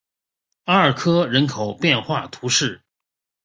[0.65, 2.81] 阿尔科人口变化图示